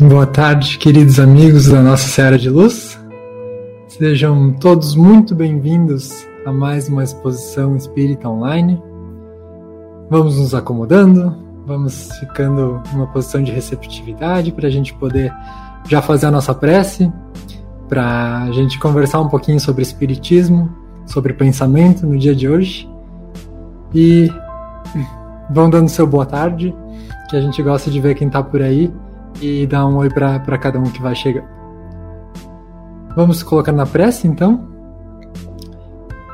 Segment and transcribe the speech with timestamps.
[0.00, 3.00] Boa tarde, queridos amigos da Nossa Senhora de Luz.
[3.86, 8.82] Sejam todos muito bem-vindos a mais uma exposição espírita online.
[10.10, 15.32] Vamos nos acomodando, vamos ficando numa posição de receptividade para a gente poder
[15.88, 17.10] já fazer a nossa prece,
[17.88, 22.90] para a gente conversar um pouquinho sobre espiritismo, sobre pensamento no dia de hoje.
[23.94, 24.28] E
[25.48, 26.74] vão dando seu boa tarde,
[27.30, 28.92] que a gente gosta de ver quem está por aí
[29.40, 31.44] e dar um oi para cada um que vai chegar.
[33.16, 34.68] Vamos colocar na prece então?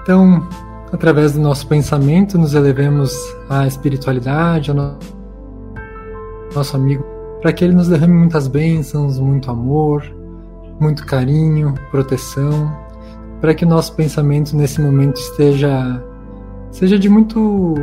[0.02, 0.48] Então,
[0.92, 3.14] através do nosso pensamento, nos elevemos
[3.48, 4.98] à espiritualidade, ao no...
[6.54, 7.04] nosso amigo,
[7.42, 10.02] para que ele nos derrame muitas bênçãos, muito amor,
[10.80, 12.74] muito carinho, proteção,
[13.40, 16.02] para que o nosso pensamento nesse momento esteja
[16.70, 17.74] seja de muito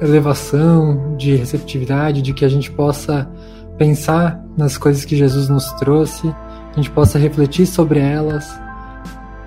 [0.00, 3.30] elevação, de receptividade, de que a gente possa
[3.78, 8.58] pensar nas coisas que Jesus nos trouxe, a gente possa refletir sobre elas,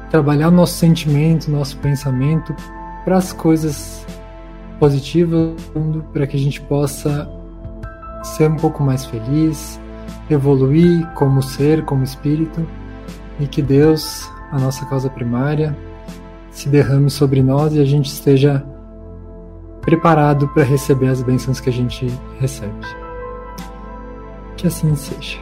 [0.10, 2.56] trabalhar o nosso sentimento, nosso pensamento
[3.04, 4.06] para as coisas
[4.80, 5.56] positivas,
[6.14, 7.30] para que a gente possa
[8.24, 9.80] ser um pouco mais feliz,
[10.30, 12.68] evoluir como ser, como espírito,
[13.40, 15.78] e que Deus, a nossa causa primária,
[16.52, 18.66] se derrame sobre nós e a gente esteja
[19.82, 23.07] preparado para receber as bênçãos que a gente recebe.
[24.58, 25.38] Que assim seja.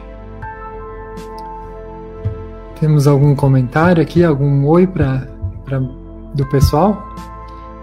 [2.78, 5.26] Temos algum comentário aqui, algum oi pra,
[5.64, 7.02] pra, do pessoal?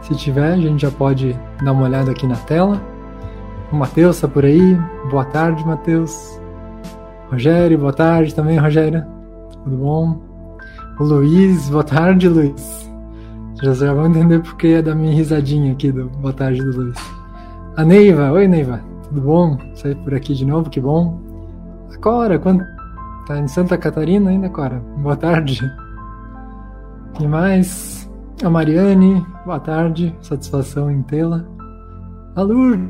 [0.04, 2.80] Se tiver, a gente já pode dar uma olhada aqui na tela.
[3.72, 4.78] O Matheus está por aí.
[5.10, 6.40] Boa tarde, Matheus.
[7.32, 9.04] Rogério, boa tarde também, Rogério.
[9.64, 10.22] Tudo bom?
[11.00, 12.88] O Luiz, boa tarde, Luiz.
[13.64, 16.98] Já, já vão entender porque é da minha risadinha aqui do boa tarde do Luiz.
[17.76, 18.93] A Neiva, oi Neiva.
[19.14, 19.60] Tudo bom?
[19.76, 21.22] Sair por aqui de novo, que bom.
[21.94, 22.66] A Cora, quando...
[23.28, 24.80] tá em Santa Catarina ainda, Cora?
[24.98, 25.62] Boa tarde.
[27.14, 28.10] Quem mais?
[28.44, 30.16] A Mariane, boa tarde.
[30.20, 31.46] Satisfação em tê-la.
[32.36, 32.90] A Lourdes,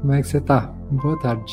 [0.00, 0.72] como é que você tá?
[0.90, 1.52] Boa tarde.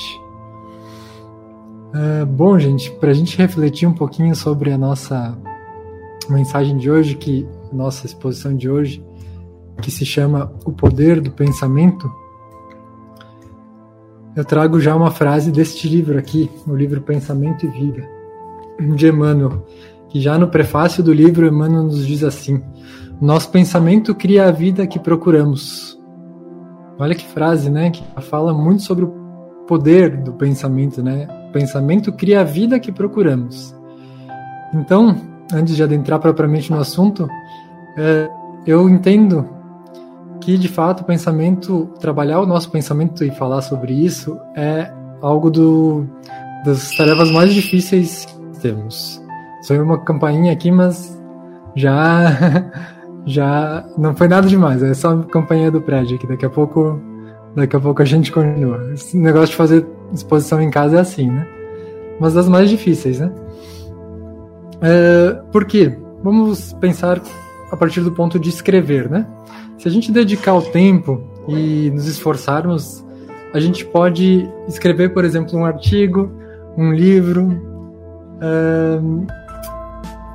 [1.94, 5.38] Uh, bom, gente, para a gente refletir um pouquinho sobre a nossa
[6.30, 9.04] mensagem de hoje, que nossa exposição de hoje,
[9.82, 12.10] que se chama O Poder do Pensamento,
[14.40, 18.08] eu trago já uma frase deste livro aqui, o livro Pensamento e Vida,
[18.96, 19.66] de Emmanuel,
[20.08, 22.64] que já no prefácio do livro Emmanuel nos diz assim:
[23.20, 26.00] Nosso pensamento cria a vida que procuramos.
[26.98, 27.90] Olha que frase, né?
[27.90, 29.10] Que fala muito sobre o
[29.68, 31.28] poder do pensamento, né?
[31.50, 33.76] O pensamento cria a vida que procuramos.
[34.74, 35.18] Então,
[35.54, 37.28] antes de adentrar propriamente no assunto,
[37.98, 38.30] é,
[38.66, 39.59] eu entendo
[40.42, 44.92] que de fato o pensamento, trabalhar o nosso pensamento e falar sobre isso é
[45.22, 46.06] algo do,
[46.66, 49.22] das tarefas mais difíceis que temos.
[49.62, 51.20] Sou uma campainha aqui, mas
[51.76, 52.72] já
[53.26, 57.00] já não foi nada demais, é só a campainha do prédio que daqui a pouco
[57.56, 58.92] daqui a pouco a gente continua.
[58.94, 61.48] Esse negócio de fazer exposição em casa é assim, né?
[62.20, 63.32] Mas das mais difíceis, né?
[64.82, 65.98] É, por quê?
[66.24, 67.22] Vamos pensar
[67.72, 69.26] a partir do ponto de escrever, né?
[69.80, 73.04] Se a gente dedicar o tempo e nos esforçarmos,
[73.54, 76.30] a gente pode escrever, por exemplo, um artigo,
[76.78, 77.48] um livro,
[78.44, 79.26] uh,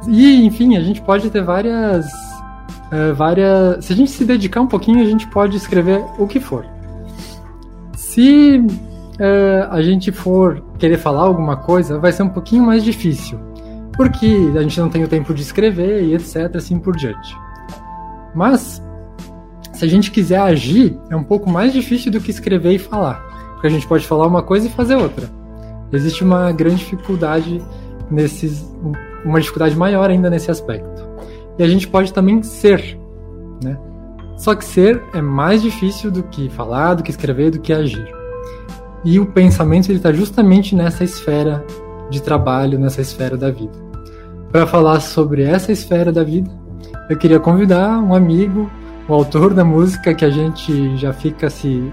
[0.09, 3.85] e enfim, a gente pode ter várias, uh, várias.
[3.85, 6.65] Se a gente se dedicar um pouquinho, a gente pode escrever o que for.
[7.95, 13.39] Se uh, a gente for querer falar alguma coisa, vai ser um pouquinho mais difícil.
[13.95, 17.37] Porque a gente não tem o tempo de escrever e etc, assim por diante.
[18.35, 18.83] Mas,
[19.75, 23.21] se a gente quiser agir, é um pouco mais difícil do que escrever e falar.
[23.55, 25.29] Porque a gente pode falar uma coisa e fazer outra.
[25.93, 27.63] Existe uma grande dificuldade
[28.11, 28.65] nesses.
[29.25, 31.09] uma dificuldade maior ainda nesse aspecto.
[31.59, 32.99] E a gente pode também ser,
[33.63, 33.79] né?
[34.37, 38.13] Só que ser é mais difícil do que falar, do que escrever, do que agir.
[39.05, 41.65] E o pensamento ele está justamente nessa esfera
[42.11, 43.73] de trabalho, nessa esfera da vida.
[44.51, 46.51] Para falar sobre essa esfera da vida,
[47.09, 48.71] eu queria convidar um amigo,
[49.09, 51.93] o autor da música que a gente já fica se,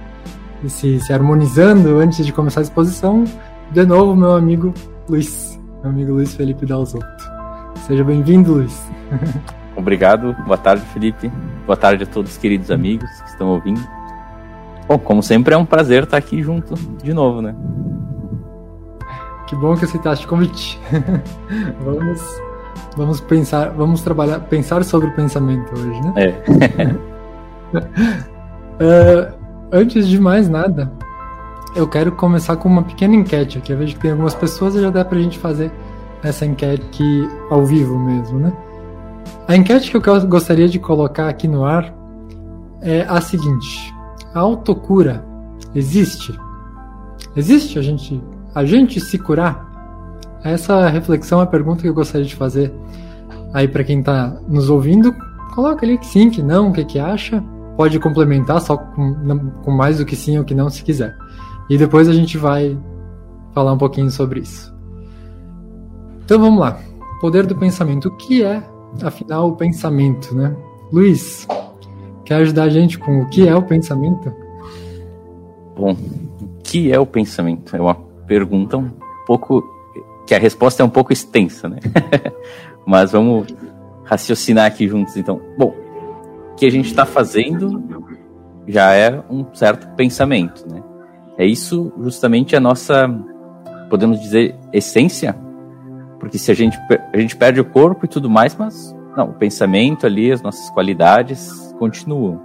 [0.68, 3.26] se, se harmonizando antes de começar a exposição,
[3.72, 4.74] de novo meu amigo
[5.10, 7.06] Luiz, meu amigo Luiz Felipe Dalzotto.
[7.86, 8.90] Seja bem-vindo, Luiz.
[9.76, 11.32] Obrigado, boa tarde, Felipe.
[11.66, 13.82] Boa tarde a todos os queridos amigos que estão ouvindo.
[14.88, 17.56] Bom, como sempre, é um prazer estar aqui junto de novo, né?
[19.48, 20.80] Que bom que aceitaste o convite.
[21.84, 22.22] vamos,
[22.96, 26.14] vamos pensar, vamos trabalhar, pensar sobre o pensamento hoje, né?
[26.18, 26.86] É.
[28.80, 29.34] uh,
[29.72, 30.92] antes de mais nada,
[31.76, 33.72] eu quero começar com uma pequena enquete aqui.
[33.72, 35.72] Eu vejo que tem algumas pessoas e já dá pra gente fazer
[36.24, 38.54] essa enquete aqui ao vivo mesmo, né?
[39.48, 41.94] A enquete que eu gostaria de colocar aqui no ar
[42.82, 43.94] é a seguinte:
[44.34, 45.26] a autocura
[45.74, 46.38] existe?
[47.36, 48.22] Existe a gente,
[48.54, 49.71] a gente se curar?
[50.44, 52.74] Essa reflexão é a pergunta que eu gostaria de fazer
[53.54, 55.14] aí para quem está nos ouvindo.
[55.54, 57.44] Coloca ali que sim, que não, o que, que acha.
[57.78, 61.16] Pode complementar só com, com mais do que sim ou que não, se quiser.
[61.70, 62.78] E depois a gente vai
[63.54, 64.74] falar um pouquinho sobre isso.
[66.24, 66.80] Então vamos lá.
[67.20, 68.08] Poder do pensamento.
[68.08, 68.64] O que é
[69.04, 70.56] afinal, o pensamento, né?
[70.92, 71.48] Luiz,
[72.26, 74.34] quer ajudar a gente com o que é o pensamento?
[75.76, 77.76] Bom, o que é o pensamento?
[77.76, 77.96] É uma
[78.26, 78.92] pergunta um
[79.26, 79.64] pouco.
[80.32, 81.78] Que a resposta é um pouco extensa, né?
[82.88, 83.54] Mas vamos
[84.06, 85.42] raciocinar aqui juntos, então.
[85.58, 85.76] Bom,
[86.54, 87.84] o que a gente está fazendo
[88.66, 90.82] já é um certo pensamento, né?
[91.38, 93.10] É isso justamente a nossa,
[93.90, 95.36] podemos dizer, essência
[96.18, 96.78] porque se a gente,
[97.12, 100.70] a gente perde o corpo e tudo mais, mas não, o pensamento ali, as nossas
[100.70, 102.40] qualidades continuam.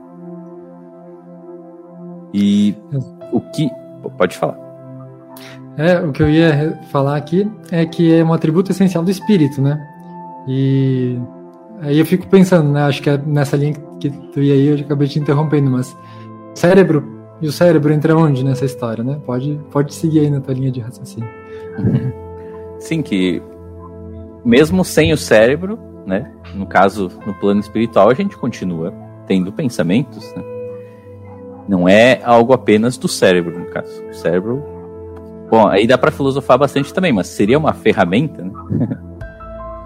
[2.35, 2.75] E
[3.31, 3.71] o que.
[4.17, 4.66] Pode falar.
[5.77, 9.61] É, o que eu ia falar aqui é que é um atributo essencial do espírito,
[9.61, 9.79] né?
[10.49, 11.19] E
[11.83, 12.83] aí eu fico pensando, né?
[12.85, 15.95] Acho que é nessa linha que tu ia aí, eu acabei te interrompendo, mas
[16.55, 19.21] cérebro e o cérebro entra onde nessa história, né?
[19.27, 21.29] Pode, pode seguir aí na tua linha de raciocínio.
[22.81, 23.43] Sim, que
[24.45, 26.31] mesmo sem o cérebro, né?
[26.55, 28.95] No caso, no plano espiritual, a gente continua
[29.27, 30.43] tendo pensamentos, né?
[31.69, 34.03] Não é algo apenas do cérebro, no caso.
[34.09, 34.63] O cérebro.
[35.51, 38.51] Bom, aí dá para filosofar bastante também, mas seria uma ferramenta, né?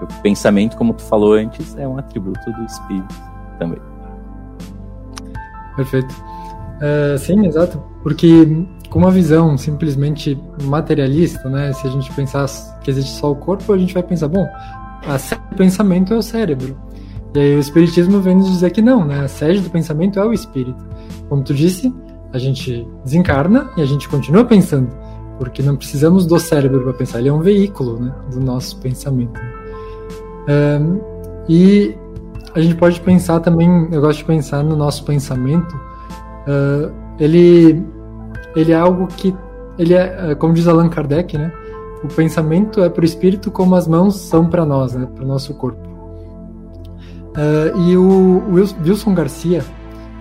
[0.01, 3.15] o pensamento, como tu falou antes, é um atributo do espírito
[3.59, 3.79] também.
[5.77, 6.15] Perfeito.
[6.81, 7.83] Uh, sim, exato.
[8.03, 8.47] Porque
[8.89, 11.73] com uma visão simplesmente materialista, né?
[11.73, 12.47] Se a gente pensar
[12.83, 14.47] que existe só o corpo, a gente vai pensar, bom,
[15.07, 16.77] a sede do pensamento é o cérebro.
[17.35, 19.21] E aí o espiritismo vem nos dizer que não, né?
[19.21, 20.85] A sede do pensamento é o espírito.
[21.29, 21.95] Como tu disse,
[22.33, 24.91] a gente desencarna e a gente continua pensando,
[25.41, 29.41] porque não precisamos do cérebro para pensar, ele é um veículo, né, do nosso pensamento.
[31.49, 31.97] E
[32.55, 35.75] a gente pode pensar também, eu gosto de pensar no nosso pensamento,
[36.47, 37.85] uh, ele
[38.55, 39.35] ele é algo que
[39.79, 41.53] ele é, é, como diz Allan Kardec, né?
[42.05, 45.09] O pensamento é para o espírito como as mãos são para nós, né?
[45.15, 45.81] Para o nosso corpo.
[47.37, 49.65] Uh, e o, Wilson Garcia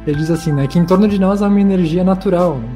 [0.05, 0.67] ele diz assim, né?
[0.67, 2.69] Que em torno de nós há uma energia natural né?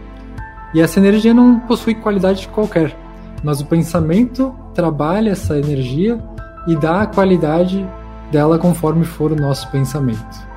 [0.73, 2.95] E essa energia não possui qualidade qualquer,
[3.43, 6.19] mas o pensamento trabalha essa energia
[6.67, 7.85] e dá a qualidade
[8.31, 10.53] dela conforme for o nosso pensamento.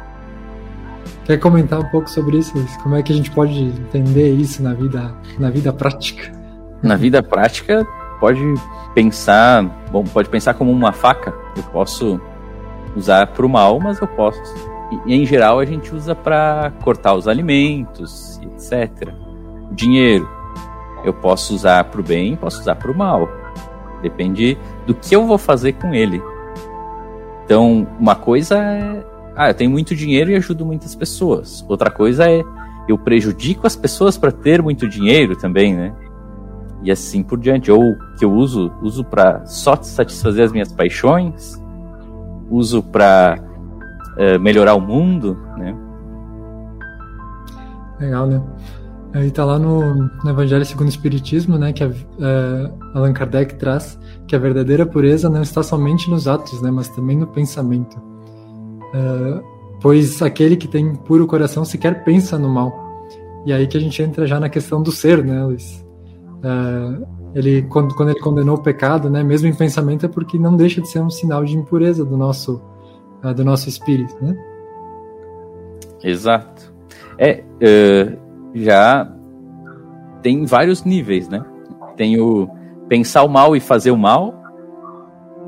[1.25, 2.77] Quer comentar um pouco sobre isso, Luiz?
[2.77, 6.33] Como é que a gente pode entender isso na vida, na vida prática?
[6.83, 7.85] Na vida prática,
[8.21, 8.41] pode
[8.95, 11.35] pensar, bom, pode pensar como uma faca.
[11.57, 12.21] Eu posso
[12.95, 14.41] usar para o mal, mas eu posso.
[15.05, 19.26] E, em geral a gente usa para cortar os alimentos, etc.
[19.73, 20.29] Dinheiro,
[21.05, 23.29] eu posso usar para o bem, posso usar para o mal.
[24.03, 24.57] Depende
[24.87, 26.23] do que eu vou fazer com ele.
[27.45, 29.05] Então, uma coisa é
[29.37, 31.63] ah, eu tenho muito dinheiro e ajudo muitas pessoas.
[31.69, 32.43] Outra coisa é
[32.89, 35.95] eu prejudico as pessoas para ter muito dinheiro também, né?
[36.83, 37.71] E assim por diante.
[37.71, 37.83] Ou
[38.19, 41.63] que eu uso, uso para só satisfazer as minhas paixões,
[42.51, 45.77] uso para uh, eh, melhorar o mundo, né?
[48.01, 48.43] Legal, né?
[49.17, 53.55] Aí tá lá no, no Evangelho segundo o Espiritismo, né, que a, é, Allan Kardec
[53.55, 57.97] traz que a verdadeira pureza não está somente nos atos, né, mas também no pensamento.
[58.95, 59.43] É,
[59.81, 62.71] pois aquele que tem puro coração sequer pensa no mal.
[63.47, 65.83] E aí que a gente entra já na questão do ser, né, Luiz?
[66.43, 70.55] É, ele, quando, quando ele condenou o pecado, né, mesmo em pensamento, é porque não
[70.55, 72.61] deixa de ser um sinal de impureza do nosso,
[73.25, 74.37] uh, do nosso espírito, né?
[76.05, 76.71] Exato.
[77.19, 78.26] É, uh,
[78.57, 79.07] já
[80.23, 81.45] tem vários níveis, né?
[81.97, 82.49] Tem o
[82.89, 84.35] pensar o mal e fazer o mal,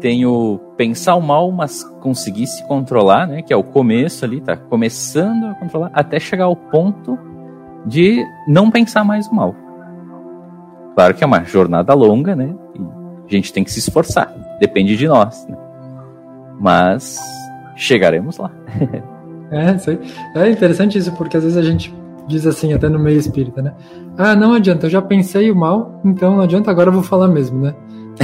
[0.01, 3.43] tem o pensar o mal, mas conseguir se controlar, né?
[3.43, 7.19] Que é o começo ali, tá começando a controlar, até chegar ao ponto
[7.87, 9.55] de não pensar mais o mal.
[10.95, 12.55] Claro que é uma jornada longa, né?
[12.77, 14.33] E a gente tem que se esforçar.
[14.61, 15.57] Depende de nós, né?
[16.61, 17.19] Mas
[17.77, 18.51] chegaremos lá.
[19.51, 20.41] é.
[20.41, 21.95] É interessante isso, porque às vezes a gente
[22.29, 23.75] diz assim, até no meio espírita, né?
[24.17, 27.29] Ah, não adianta, eu já pensei o mal, então não adianta, agora eu vou falar
[27.29, 27.75] mesmo, né?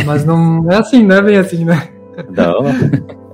[0.05, 1.89] Mas não é assim, não é bem assim, né?
[2.31, 2.65] Não.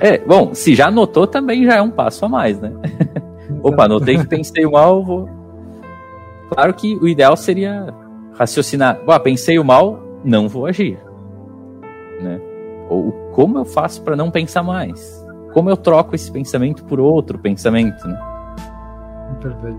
[0.00, 2.72] É, bom, se já anotou também já é um passo a mais, né?
[3.62, 5.28] Opa, anotei que pensei o mal, vou.
[6.50, 7.94] Claro que o ideal seria
[8.34, 9.00] raciocinar.
[9.06, 10.98] Ah, pensei o mal, não vou agir.
[12.20, 12.40] Né?
[12.88, 15.24] Ou como eu faço para não pensar mais?
[15.52, 18.06] Como eu troco esse pensamento por outro pensamento?
[18.06, 18.33] Né?
[19.34, 19.78] Perfeito.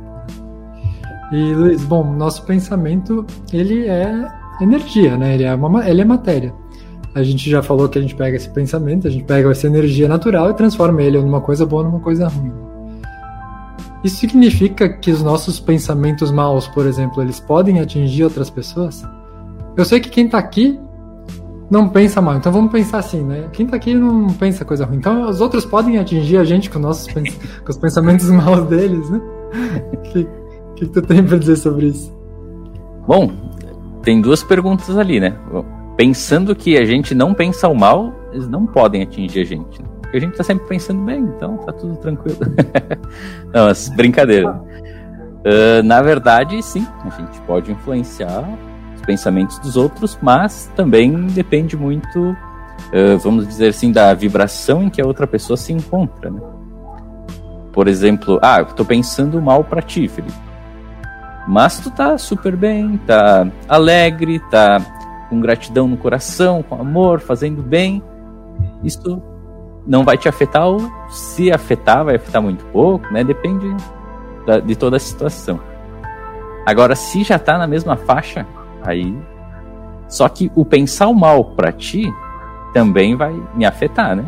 [1.32, 4.28] E Luiz, bom, nosso pensamento ele é
[4.62, 5.34] energia, né?
[5.34, 6.54] Ele é uma, ele é matéria.
[7.14, 10.08] A gente já falou que a gente pega esse pensamento, a gente pega essa energia
[10.08, 12.52] natural e transforma ele numa coisa boa, numa coisa ruim.
[14.04, 19.04] Isso significa que os nossos pensamentos maus, por exemplo, eles podem atingir outras pessoas?
[19.76, 20.80] Eu sei que quem tá aqui
[21.72, 23.50] não pensa mal, então vamos pensar assim, né?
[23.52, 24.98] Quem tá aqui não pensa coisa ruim.
[24.98, 27.36] Então os outros podem atingir a gente com, nossos pens
[27.66, 29.20] com os pensamentos maus deles, né?
[29.94, 30.28] O que, que,
[30.76, 32.14] que tu tem pra dizer sobre isso?
[33.08, 33.32] Bom,
[34.04, 35.36] tem duas perguntas ali, né?
[35.98, 39.82] Pensando que a gente não pensa o mal, eles não podem atingir a gente.
[39.82, 39.88] Né?
[40.02, 42.38] Porque a gente tá sempre pensando bem, então tá tudo tranquilo.
[43.54, 44.52] não, mas brincadeira.
[44.52, 48.44] Uh, na verdade, sim, a gente pode influenciar
[48.96, 54.90] os pensamentos dos outros, mas também depende muito, uh, vamos dizer assim, da vibração em
[54.90, 56.32] que a outra pessoa se encontra.
[56.32, 56.42] Né?
[57.76, 60.34] Por exemplo, ah, eu tô pensando mal para ti, Felipe.
[61.46, 64.80] Mas tu tá super bem, tá alegre, tá
[65.30, 68.02] com gratidão no coração, com amor, fazendo bem.
[68.82, 69.22] Isso
[69.86, 73.26] não vai te afetar, ou se afetar, vai afetar muito pouco, né?
[73.26, 73.76] Depende
[74.48, 75.60] da, de toda a situação.
[76.66, 78.48] Agora, se já tá na mesma faixa,
[78.82, 79.14] aí.
[80.08, 82.10] Só que o pensar o mal para ti
[82.74, 84.26] também vai me afetar, né?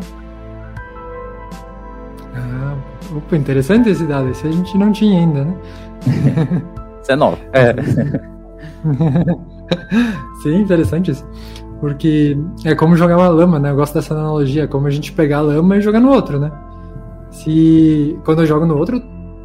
[2.34, 2.76] Ah,
[3.16, 4.30] opa, interessante esse dado.
[4.30, 5.56] Esse a gente não tinha ainda, né?
[7.02, 7.38] Isso é novo.
[7.52, 7.74] É.
[10.42, 11.26] Sim, interessante isso.
[11.80, 13.70] Porque é como jogar uma lama, né?
[13.70, 16.38] Eu gosto dessa analogia, é como a gente pegar a lama e jogar no outro,
[16.38, 16.50] né?
[17.30, 19.00] Se quando eu jogo no outro,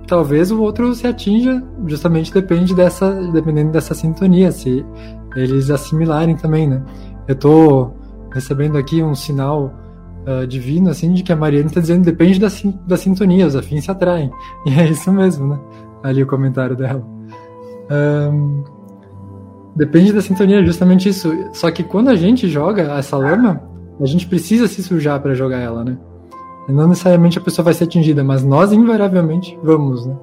[0.08, 4.84] talvez o outro se atinja, justamente depende dessa, dependendo dessa sintonia, se
[5.36, 6.82] eles assimilarem também, né?
[7.28, 7.92] Eu tô
[8.32, 9.72] recebendo aqui um sinal
[10.26, 12.48] uh, assim, de que a Mariana está dizendo depende da,
[12.88, 14.32] da sintonia, os afins se atraem.
[14.66, 15.60] E é isso mesmo, né?
[16.04, 17.06] Ali o comentário dela.
[17.92, 18.64] Um,
[19.76, 21.34] Depende da sintonia, justamente isso.
[21.52, 23.62] Só que quando a gente joga essa lama,
[24.00, 25.98] a gente precisa se sujar para jogar ela, né?
[26.70, 30.16] Não necessariamente a pessoa vai ser atingida, mas nós invariavelmente vamos, né?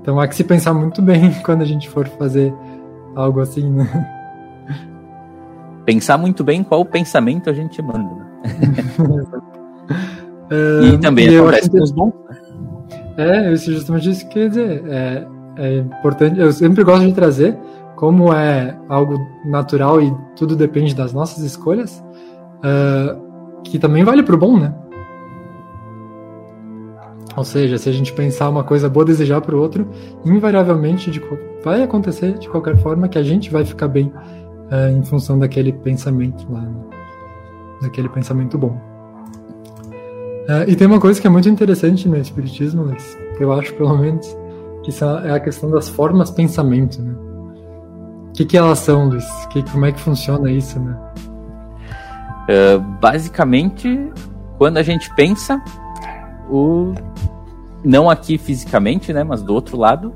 [0.00, 2.54] Então há que se pensar muito bem quando a gente for fazer
[3.16, 4.10] algo assim, né?
[5.84, 8.23] Pensar muito bem qual pensamento a gente manda.
[8.44, 9.24] Né?
[10.94, 12.12] e também e acontece com os bons.
[12.28, 12.36] Né?
[13.16, 14.82] É, isso justamente isso que quer dizer.
[14.86, 16.38] É, é importante.
[16.38, 17.56] Eu sempre gosto de trazer
[17.96, 22.04] como é algo natural e tudo depende das nossas escolhas,
[22.58, 24.74] uh, que também vale para o bom, né?
[27.36, 29.88] Ou seja, se a gente pensar uma coisa boa, desejar para o outro,
[30.24, 31.20] invariavelmente de,
[31.64, 34.06] vai acontecer de qualquer forma que a gente vai ficar bem
[34.70, 36.93] uh, em função daquele pensamento lá, né?
[37.84, 38.80] Daquele pensamento bom.
[40.48, 43.96] Uh, e tem uma coisa que é muito interessante no Espiritismo, Luiz, eu acho pelo
[43.96, 44.26] menos,
[44.82, 44.90] que
[45.24, 47.14] é a questão das formas pensamento, né?
[48.34, 49.24] que, que elas são, Luiz?
[49.46, 50.96] Que, como é que funciona isso, né?
[52.48, 54.12] Uh, basicamente,
[54.58, 55.62] quando a gente pensa,
[56.50, 56.92] o
[57.82, 60.12] não aqui fisicamente, né, mas do outro lado,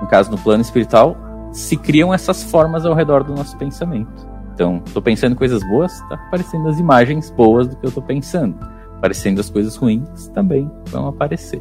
[0.00, 1.16] no caso no plano espiritual,
[1.52, 4.33] se criam essas formas ao redor do nosso pensamento.
[4.54, 8.56] Então, estou pensando coisas boas, está aparecendo as imagens boas do que eu estou pensando.
[8.98, 11.60] Aparecendo as coisas ruins, também vão aparecer.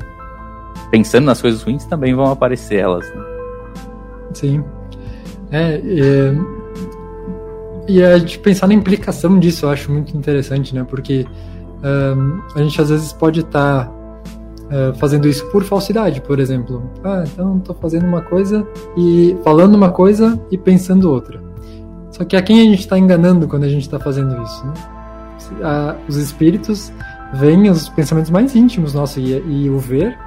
[0.91, 3.09] Pensando nas coisas ruins, também vão aparecer elas.
[3.09, 3.21] Né?
[4.33, 4.63] Sim.
[5.51, 6.35] É, é,
[7.88, 10.85] e a gente pensar na implicação disso eu acho muito interessante, né?
[10.88, 11.25] Porque
[11.83, 16.89] um, a gente às vezes pode estar tá, uh, fazendo isso por falsidade, por exemplo.
[17.03, 21.52] Ah, então estou fazendo uma coisa e falando uma coisa e pensando outra.
[22.13, 24.65] Só que a quem a gente está enganando quando a gente está fazendo isso?
[24.65, 24.74] Né?
[25.63, 26.93] A, os espíritos
[27.34, 30.17] veem os pensamentos mais íntimos nossos e, e o ver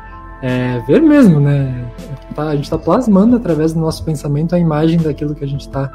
[0.42, 1.86] é ver mesmo, né?
[2.34, 5.62] Tá, a gente está plasmando através do nosso pensamento a imagem daquilo que a gente
[5.62, 5.88] está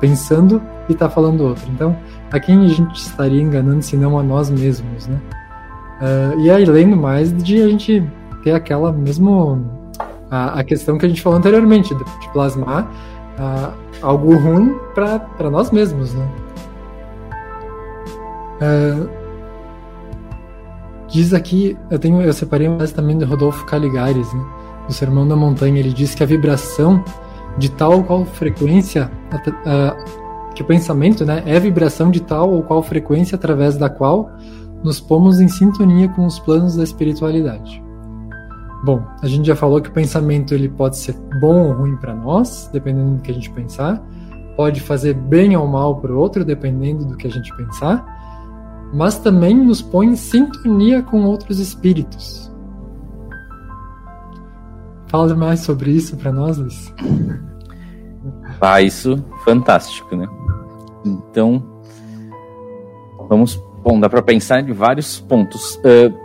[0.00, 1.64] pensando e está falando outro.
[1.72, 1.96] Então,
[2.32, 5.20] a quem a gente estaria enganando se não a nós mesmos, né?
[6.00, 8.02] Uh, e aí, lendo mais de a gente
[8.42, 9.64] ter aquela mesmo
[10.30, 12.90] a, a questão que a gente falou anteriormente, de, de plasmar
[13.38, 13.72] uh,
[14.02, 16.28] algo ruim para nós mesmos, né?
[18.60, 19.08] Uh,
[21.08, 24.44] diz aqui, eu tenho, eu separei mais também do Rodolfo Caligares, né?
[24.86, 27.02] Do Sermão da Montanha, ele diz que a vibração
[27.56, 29.10] de tal ou qual frequência,
[30.54, 34.30] que o pensamento né, é vibração de tal ou qual frequência através da qual
[34.82, 37.83] nos pomos em sintonia com os planos da espiritualidade.
[38.84, 42.14] Bom, a gente já falou que o pensamento ele pode ser bom ou ruim para
[42.14, 43.98] nós, dependendo do que a gente pensar,
[44.58, 48.04] pode fazer bem ou mal para o outro, dependendo do que a gente pensar,
[48.92, 52.52] mas também nos põe em sintonia com outros espíritos.
[55.06, 56.94] Fala mais sobre isso para nós, Luiz.
[58.60, 60.28] Ah, isso fantástico, né?
[61.06, 61.62] Então,
[63.30, 63.58] vamos.
[63.82, 65.76] Bom, dá para pensar de vários pontos.
[65.76, 66.24] Uh,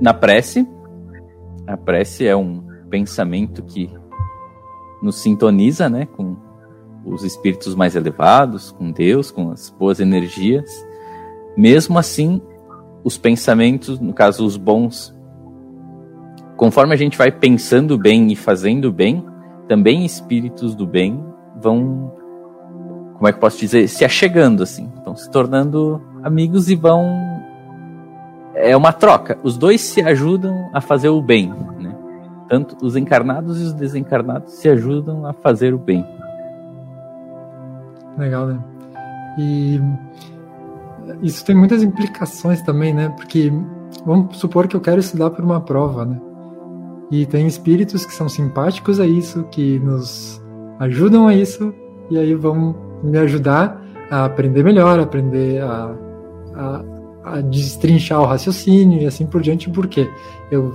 [0.00, 0.66] na prece,
[1.66, 3.90] a prece é um pensamento que
[5.02, 6.36] nos sintoniza, né, com
[7.04, 10.70] os espíritos mais elevados, com Deus, com as boas energias.
[11.56, 12.40] Mesmo assim,
[13.02, 15.14] os pensamentos, no caso os bons,
[16.56, 19.24] conforme a gente vai pensando bem e fazendo bem,
[19.68, 21.22] também espíritos do bem
[21.60, 22.12] vão,
[23.14, 27.06] como é que posso dizer, se achegando assim, estão se tornando amigos e vão
[28.54, 29.38] é uma troca.
[29.42, 31.94] Os dois se ajudam a fazer o bem, né?
[32.48, 36.04] Tanto os encarnados e os desencarnados se ajudam a fazer o bem.
[38.16, 38.58] Legal, né?
[39.38, 39.80] E
[41.22, 43.08] isso tem muitas implicações também, né?
[43.16, 43.52] Porque
[44.04, 46.20] vamos supor que eu quero estudar para uma prova, né?
[47.10, 50.42] E tem espíritos que são simpáticos a isso, que nos
[50.78, 51.74] ajudam a isso,
[52.10, 55.94] e aí vão me ajudar a aprender melhor, aprender a,
[56.54, 56.84] a,
[57.24, 60.10] a destrinchar o raciocínio e assim por diante, porque
[60.50, 60.72] eu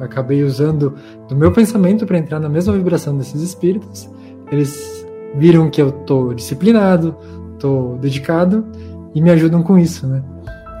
[0.00, 0.94] acabei usando
[1.28, 4.08] do meu pensamento para entrar na mesma vibração desses espíritos.
[4.50, 7.14] Eles viram que eu tô disciplinado,
[7.58, 8.64] tô dedicado
[9.14, 10.22] e me ajudam com isso, né?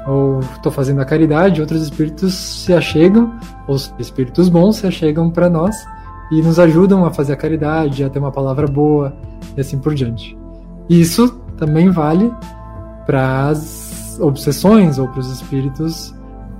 [0.06, 3.34] ou estou fazendo a caridade, outros espíritos se achegam,
[3.66, 5.74] os espíritos bons se achegam para nós
[6.30, 9.12] e nos ajudam a fazer a caridade, a ter uma palavra boa
[9.56, 10.38] e assim por diante.
[10.88, 12.32] Isso também vale
[13.04, 13.48] para
[14.20, 16.14] obsessões ou para os espíritos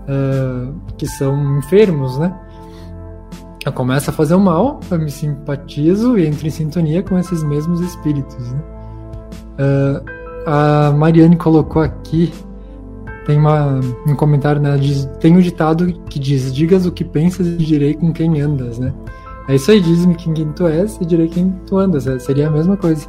[0.08, 2.34] uh, que são enfermos, né?
[3.64, 7.42] Eu começo a fazer o mal, eu me simpatizo e entro em sintonia com esses
[7.42, 8.52] mesmos espíritos.
[8.52, 8.60] Né?
[9.58, 12.32] Uh, a Mariane colocou aqui
[13.26, 14.76] tem uma, um comentário, né?
[14.76, 18.78] Diz, tem um ditado que diz: Digas o que pensas e direi com quem andas,
[18.78, 18.94] né?
[19.48, 22.06] É isso aí, diz-me quem tu és e direi quem tu andas.
[22.06, 23.08] É, seria a mesma coisa.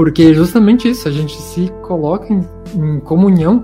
[0.00, 2.42] Porque justamente isso, a gente se coloca em,
[2.74, 3.62] em comunhão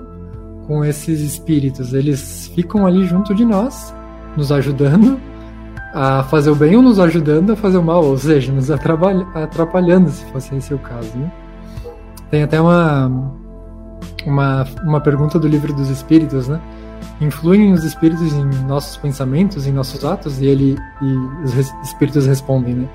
[0.66, 1.94] com esses espíritos.
[1.94, 3.94] Eles ficam ali junto de nós,
[4.37, 5.18] nos ajudando
[5.94, 10.11] a fazer o bem ou nos ajudando a fazer o mal, ou seja, nos atrapalhando,
[10.11, 11.11] se fosse esse o caso.
[11.16, 11.33] Né?
[12.31, 13.11] Tem até uma,
[14.27, 16.61] uma, uma pergunta do livro dos espíritos, né?
[17.18, 20.38] Influem os espíritos em nossos pensamentos, em nossos atos?
[20.42, 22.88] E ele e os espíritos respondem, né?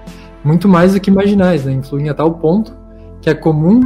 [0.43, 1.71] Muito mais do que imaginais, né?
[1.71, 2.79] Influem a tal ponto
[3.21, 3.81] que é comum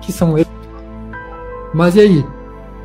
[0.00, 0.50] que são eles.
[1.74, 2.26] Mas e aí?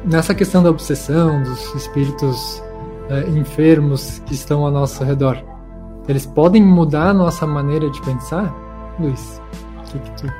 [0.06, 2.64] Nessa questão da obsessão, dos espíritos
[3.10, 5.38] é, enfermos que estão ao nosso redor,
[6.08, 8.54] eles podem mudar a nossa maneira de pensar?
[9.00, 9.42] Luiz,
[9.80, 10.34] o que, que tu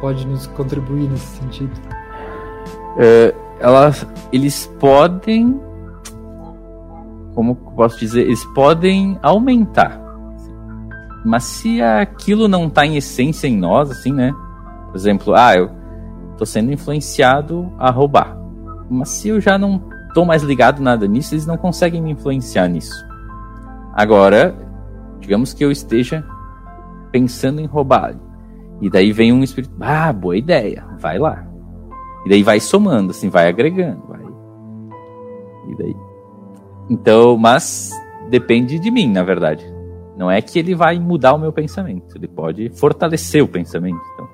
[0.00, 1.72] pode nos contribuir nesse sentido?
[2.98, 5.60] É, elas, eles podem,
[7.34, 10.00] como posso dizer, eles podem aumentar.
[11.24, 14.32] Mas se aquilo não está em essência em nós, assim, né?
[14.86, 15.70] Por exemplo, ah, eu
[16.32, 18.36] estou sendo influenciado a roubar.
[18.88, 22.68] Mas se eu já não estou mais ligado nada nisso, eles não conseguem me influenciar
[22.68, 23.06] nisso.
[23.92, 24.56] Agora,
[25.20, 26.24] digamos que eu esteja
[27.12, 28.14] pensando em roubar.
[28.80, 31.44] E daí vem um espírito, ah, boa ideia, vai lá.
[32.24, 34.20] E daí vai somando, assim, vai agregando, vai.
[35.68, 35.96] E daí.
[36.88, 37.92] Então, mas
[38.30, 39.69] depende de mim, na verdade.
[40.20, 43.98] Não é que ele vai mudar o meu pensamento, ele pode fortalecer o pensamento.
[44.12, 44.28] Então,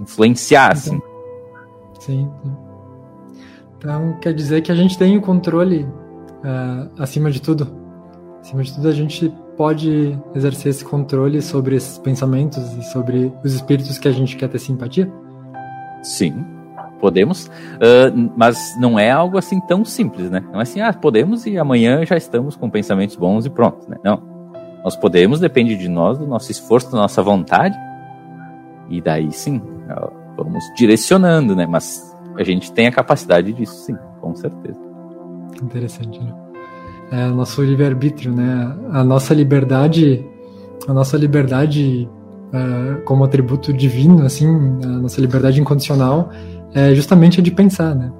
[0.00, 1.00] influenciar, assim.
[2.00, 2.56] Sim, sim.
[3.76, 7.68] Então, quer dizer que a gente tem o controle uh, acima de tudo.
[8.40, 13.54] Acima de tudo, a gente pode exercer esse controle sobre esses pensamentos e sobre os
[13.54, 15.08] espíritos que a gente quer ter simpatia?
[16.02, 16.44] Sim,
[16.98, 20.42] podemos, uh, mas não é algo assim tão simples, né?
[20.52, 23.96] Não é assim, ah, podemos e amanhã já estamos com pensamentos bons e pronto, né?
[24.04, 24.22] Não.
[24.84, 27.76] Nós podemos, depende de nós, do nosso esforço, da nossa vontade,
[28.88, 29.60] e daí sim,
[30.36, 31.66] vamos direcionando, né?
[31.66, 34.78] Mas a gente tem a capacidade disso, sim, com certeza.
[35.62, 36.32] Interessante, né?
[37.10, 38.76] É nosso livre-arbítrio, né?
[38.92, 40.24] A nossa liberdade,
[40.86, 42.08] a nossa liberdade
[42.52, 44.46] uh, como atributo divino, assim,
[44.84, 46.30] a nossa liberdade incondicional,
[46.74, 48.12] é justamente a de pensar, né?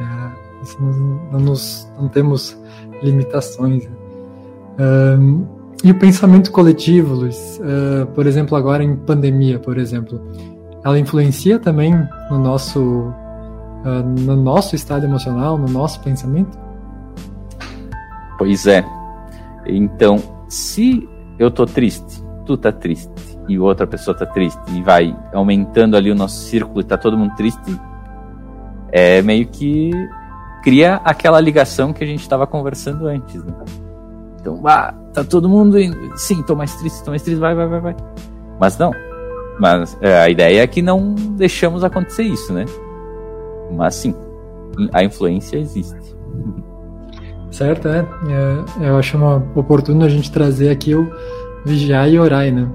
[0.00, 0.92] É, não,
[1.32, 2.56] não, nos, não temos
[3.02, 3.84] limitações.
[3.84, 3.96] Né?
[5.18, 5.46] Um,
[5.84, 10.20] e o pensamento coletivo, Luiz, uh, por exemplo, agora em pandemia, por exemplo,
[10.84, 11.94] ela influencia também
[12.30, 16.58] no nosso, uh, no nosso estado emocional, no nosso pensamento?
[18.38, 18.84] Pois é.
[19.66, 23.10] Então, se eu tô triste, tu tá triste
[23.48, 27.16] e outra pessoa tá triste e vai aumentando ali o nosso círculo e tá todo
[27.16, 27.78] mundo triste,
[28.92, 29.90] é meio que
[30.62, 33.52] cria aquela ligação que a gente estava conversando antes, né?
[34.40, 37.66] Então, ah, tá todo mundo indo, sim, tô mais triste, tô mais triste, vai, vai,
[37.66, 37.96] vai, vai.
[38.60, 38.92] Mas não.
[39.58, 42.64] Mas é, a ideia é que não deixamos acontecer isso, né?
[43.72, 44.14] Mas sim,
[44.92, 46.16] a influência existe.
[47.50, 48.06] Certo, é.
[48.80, 51.10] é eu acho uma oportuno a gente trazer aqui o
[51.64, 52.68] vigiar e orar, né?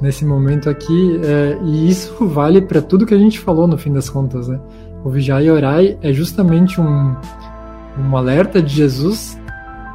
[0.00, 3.92] Nesse momento aqui, é, e isso vale para tudo que a gente falou no fim
[3.92, 4.60] das contas, né?
[5.04, 7.16] O vigiar e orar é justamente um,
[7.98, 9.38] um alerta de Jesus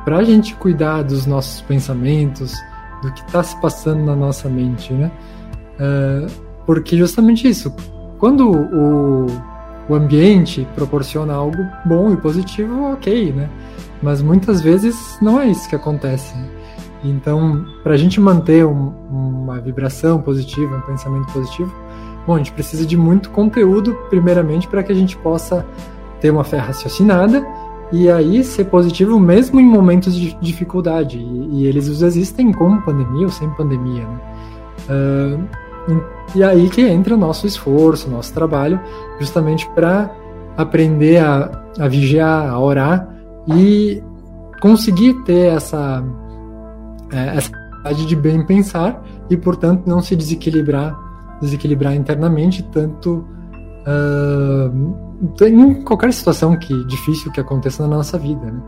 [0.04, 2.54] para a gente cuidar dos nossos pensamentos,
[3.02, 5.12] do que está se passando na nossa mente, né?
[5.80, 6.28] É,
[6.66, 7.74] porque justamente isso,
[8.18, 9.28] quando o,
[9.90, 13.50] o ambiente proporciona algo bom e positivo, ok, né?
[14.02, 16.36] Mas muitas vezes não é isso que acontece.
[17.04, 21.74] Então, para a gente manter um, uma vibração positiva, um pensamento positivo,
[22.28, 25.66] bom, a gente precisa de muito conteúdo, primeiramente, para que a gente possa
[26.20, 27.48] ter uma fé raciocinada
[27.90, 31.18] e aí ser positivo mesmo em momentos de dificuldade.
[31.18, 34.06] E, e eles existem com pandemia ou sem pandemia.
[34.06, 34.20] Né?
[34.90, 35.98] Uh,
[36.36, 38.78] e aí que entra o nosso esforço, o nosso trabalho,
[39.20, 40.14] justamente para
[40.58, 43.08] aprender a, a vigiar, a orar
[43.48, 44.04] e
[44.60, 46.04] conseguir ter essa
[47.14, 47.52] é, essa
[48.06, 51.07] de bem pensar e portanto não se desequilibrar
[51.42, 53.26] desequilibrar internamente tanto
[53.88, 58.62] uh, em qualquer situação que difícil que aconteça na nossa vida né?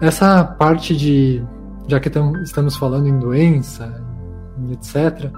[0.00, 1.42] essa parte de
[1.86, 4.04] já que tam, estamos falando em doença
[4.70, 5.30] etc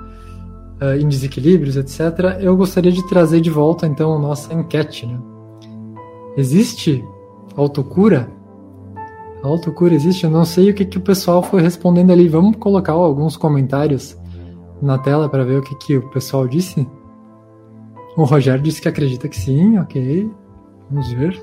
[0.80, 5.18] uh, em desequilíbrios etc eu gostaria de trazer de volta então a nossa enquete né?
[6.36, 7.04] existe
[7.56, 8.28] autocura?
[9.42, 10.24] A autocura existe?
[10.24, 12.28] Eu não sei o que, que o pessoal foi respondendo ali.
[12.28, 14.16] Vamos colocar alguns comentários
[14.80, 16.86] na tela para ver o que, que o pessoal disse?
[18.16, 20.30] O Rogério disse que acredita que sim, ok.
[20.90, 21.40] Vamos ver.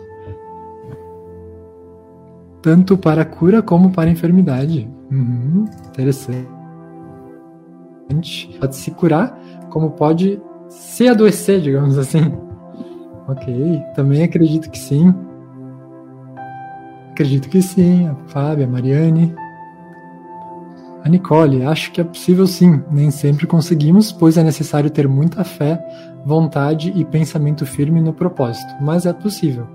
[2.62, 4.90] Tanto para cura como para enfermidade.
[5.12, 6.48] Uhum, interessante.
[8.60, 12.32] Pode se curar, como pode se adoecer, digamos assim.
[13.28, 15.14] Ok, também acredito que sim.
[17.12, 19.34] Acredito que sim, a Fábia, a Mariane.
[21.08, 25.42] A Nicole, acho que é possível sim, nem sempre conseguimos, pois é necessário ter muita
[25.42, 25.82] fé,
[26.26, 29.66] vontade e pensamento firme no propósito, mas é possível.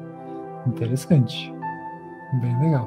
[0.67, 1.51] Interessante.
[2.43, 2.87] Bem legal.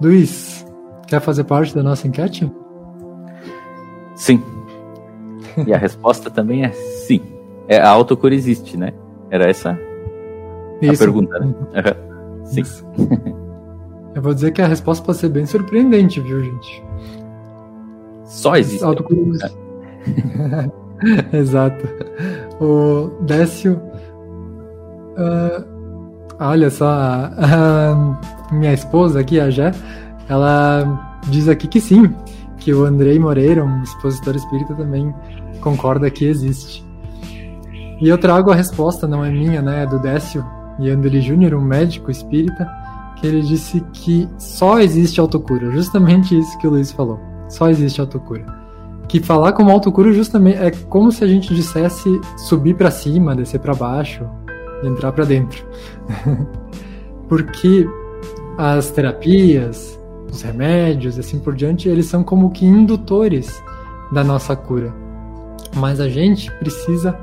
[0.00, 0.64] Luiz,
[1.08, 2.48] quer fazer parte da nossa enquete?
[4.14, 4.40] Sim.
[5.66, 7.20] E a resposta também é sim.
[7.66, 8.92] É, a autocura existe, né?
[9.28, 9.76] Era essa
[10.80, 11.02] Isso.
[11.02, 11.46] a pergunta, né?
[11.46, 12.44] Uhum.
[12.44, 12.62] Sim.
[14.14, 16.87] Eu vou dizer que a resposta pode ser bem surpreendente, viu, gente?
[18.28, 18.84] Só existe.
[21.32, 21.88] Exato.
[22.60, 23.80] O Décio.
[25.16, 25.64] Uh,
[26.38, 28.14] olha só, a,
[28.52, 29.72] minha esposa aqui, a Jé,
[30.28, 32.14] ela diz aqui que sim,
[32.58, 35.12] que o Andrei Moreira, um expositor espírita, também
[35.60, 36.86] concorda que existe.
[38.00, 39.82] E eu trago a resposta, não é minha, né?
[39.82, 40.44] É do Décio,
[40.80, 42.68] Yandeli Júnior, um médico espírita,
[43.16, 45.72] que ele disse que só existe autocura.
[45.72, 47.27] Justamente isso que o Luiz falou.
[47.48, 48.44] Só existe autocura.
[49.08, 53.58] Que falar como autocura justamente é como se a gente dissesse subir para cima, descer
[53.58, 54.24] para baixo,
[54.82, 55.66] entrar para dentro.
[57.28, 57.88] Porque
[58.58, 59.98] as terapias,
[60.30, 63.62] os remédios e assim por diante, eles são como que indutores
[64.12, 64.92] da nossa cura.
[65.76, 67.18] Mas a gente precisa,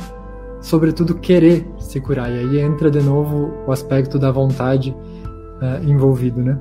[0.61, 2.31] sobretudo, querer se curar.
[2.31, 6.57] E aí entra de novo o aspecto da vontade uh, envolvido, né?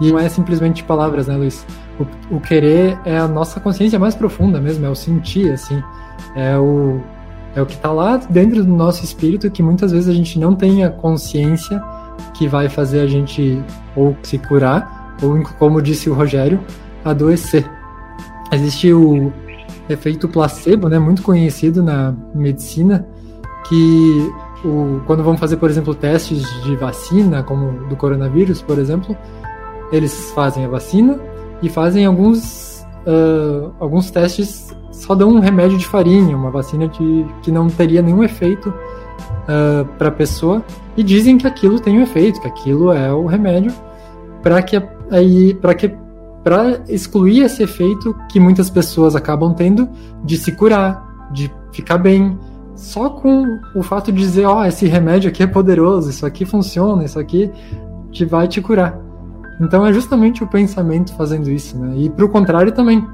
[0.00, 1.66] Não é simplesmente palavras, né, Luiz?
[1.98, 5.82] O, o, querer é a nossa consciência mais profunda mesmo, é o sentir, assim.
[6.34, 7.00] É o,
[7.54, 10.54] é o que está lá dentro do nosso espírito que muitas vezes a gente não
[10.54, 11.82] tem a consciência
[12.34, 13.62] que vai fazer a gente
[13.94, 16.60] ou se curar, ou, como disse o Rogério,
[17.04, 17.64] adoecer.
[18.52, 19.32] Existe o
[19.88, 23.06] efeito placebo, né, muito conhecido na medicina,
[23.68, 24.32] que
[24.64, 29.16] o, quando vão fazer, por exemplo, testes de vacina, como do coronavírus, por exemplo,
[29.94, 31.18] eles fazem a vacina
[31.62, 37.26] e fazem alguns, uh, alguns testes, só dão um remédio de farinha, uma vacina de,
[37.42, 40.62] que não teria nenhum efeito uh, para a pessoa,
[40.96, 43.72] e dizem que aquilo tem um efeito, que aquilo é o remédio,
[44.42, 44.80] para que
[45.10, 45.94] aí para que
[46.42, 49.88] para excluir esse efeito que muitas pessoas acabam tendo
[50.22, 52.38] de se curar, de ficar bem,
[52.74, 56.44] só com o fato de dizer, ó, oh, esse remédio aqui é poderoso, isso aqui
[56.44, 57.50] funciona, isso aqui
[58.10, 59.03] te vai te curar.
[59.60, 61.94] Então é justamente o pensamento fazendo isso, né?
[61.96, 63.06] E pro contrário também,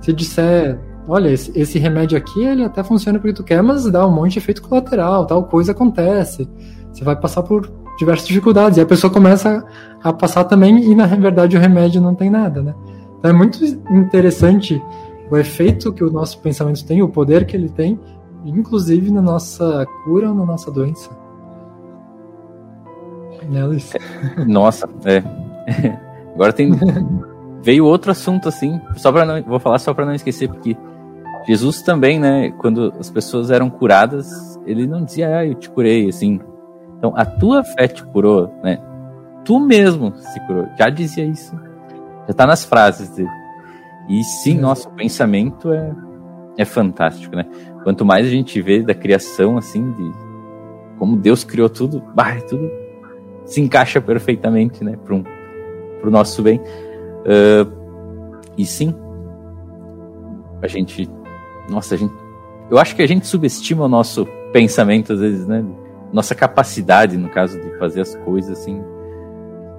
[0.00, 0.78] se disser,
[1.08, 4.32] olha, esse, esse remédio aqui, ele até funciona porque tu quer, mas dá um monte
[4.32, 6.48] de efeito colateral, tal coisa acontece.
[6.92, 8.78] Você vai passar por diversas dificuldades.
[8.78, 9.64] E a pessoa começa
[10.02, 12.74] a passar também e na verdade o remédio não tem nada, né?
[13.18, 14.82] Então é muito interessante
[15.30, 17.98] o efeito que o nosso pensamento tem, o poder que ele tem,
[18.44, 21.10] inclusive na nossa cura ou na nossa doença.
[23.48, 23.92] Né, Luiz?
[24.46, 25.22] Nossa, é.
[26.34, 26.70] Agora tem
[27.62, 30.76] veio outro assunto assim, só para não vou falar só para não esquecer porque
[31.46, 34.28] Jesus também, né, quando as pessoas eram curadas,
[34.66, 36.40] ele não dizia, ah, eu te curei, assim,
[36.98, 38.78] então, a tua fé te curou, né?
[39.44, 40.66] Tu mesmo se curou.
[40.78, 41.54] Já dizia isso.
[42.24, 43.28] Já está nas frases dele.
[44.08, 45.94] E sim, nosso pensamento é,
[46.58, 47.44] é fantástico, né?
[47.84, 50.12] Quanto mais a gente vê da criação, assim, de
[50.98, 52.70] como Deus criou tudo, bah, tudo
[53.44, 54.96] se encaixa perfeitamente, né?
[55.04, 55.22] Para um,
[56.08, 56.58] o nosso bem.
[56.58, 58.94] Uh, e sim,
[60.62, 61.08] a gente.
[61.68, 62.14] Nossa, a gente.
[62.70, 65.64] Eu acho que a gente subestima o nosso pensamento às vezes, né?
[66.12, 68.82] nossa capacidade, no caso, de fazer as coisas assim.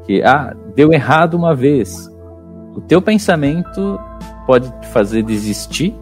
[0.05, 2.09] Que, ah, deu errado uma vez.
[2.75, 3.99] O teu pensamento
[4.45, 5.95] pode te fazer desistir,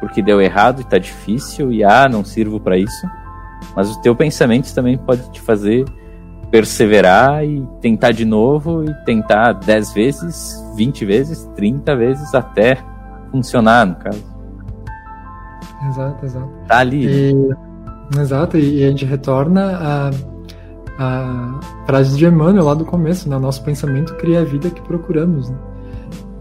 [0.00, 3.06] porque deu errado e tá difícil, e ah, não sirvo para isso.
[3.74, 5.84] Mas o teu pensamento também pode te fazer
[6.50, 12.78] perseverar e tentar de novo, e tentar 10 vezes, 20 vezes, 30 vezes, até
[13.30, 14.24] funcionar, no caso.
[15.90, 16.48] Exato, exato.
[16.66, 17.06] Tá ali.
[17.06, 18.18] E...
[18.18, 20.10] Exato, e a gente retorna a,
[20.98, 23.38] a frase de Emmanuel lá do começo, né?
[23.38, 25.56] Nosso pensamento cria a vida que procuramos, né?